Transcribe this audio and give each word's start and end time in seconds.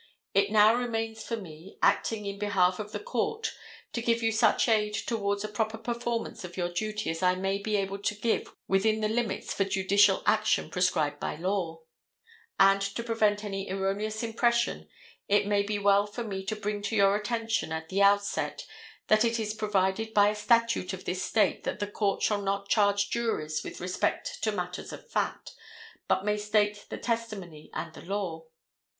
It 0.33 0.49
now 0.49 0.73
remains 0.73 1.21
for 1.21 1.37
me, 1.37 1.77
acting 1.83 2.25
in 2.25 2.39
behalf 2.39 2.79
of 2.79 2.91
the 2.91 2.97
court, 2.99 3.53
to 3.93 4.01
give 4.01 4.23
you 4.23 4.31
such 4.31 4.67
aid 4.67 4.95
towards 4.95 5.43
a 5.43 5.47
proper 5.47 5.77
performance 5.77 6.43
of 6.43 6.57
your 6.57 6.69
duty 6.73 7.11
as 7.11 7.21
I 7.21 7.35
may 7.35 7.59
be 7.59 7.75
able 7.75 7.99
to 7.99 8.15
give 8.15 8.51
within 8.67 9.01
the 9.01 9.07
limits 9.07 9.53
for 9.53 9.63
judicial 9.63 10.23
action 10.25 10.71
prescribed 10.71 11.19
by 11.19 11.35
law; 11.35 11.81
and, 12.59 12.81
to 12.81 13.03
prevent 13.03 13.43
any 13.43 13.69
erroneous 13.69 14.23
impression, 14.23 14.89
it 15.27 15.45
may 15.45 15.61
be 15.61 15.77
well 15.77 16.07
for 16.07 16.23
me 16.23 16.43
to 16.45 16.55
bring 16.55 16.81
to 16.81 16.95
your 16.95 17.15
attention, 17.15 17.71
at 17.71 17.89
the 17.89 18.01
outset, 18.01 18.65
that 19.05 19.23
it 19.23 19.39
is 19.39 19.53
provided 19.53 20.15
by 20.15 20.29
a 20.29 20.35
statute 20.35 20.93
of 20.93 21.05
this 21.05 21.21
state 21.21 21.63
that 21.63 21.77
the 21.77 21.85
court 21.85 22.23
shall 22.23 22.41
not 22.41 22.67
charge 22.69 23.11
juries 23.11 23.63
with 23.63 23.79
respect 23.79 24.39
to 24.41 24.51
matters 24.51 24.91
of 24.91 25.07
fact, 25.11 25.51
but 26.07 26.25
may 26.25 26.37
state 26.37 26.87
the 26.89 26.97
testimony 26.97 27.69
and 27.75 27.93
the 27.93 28.01
law. 28.01 28.43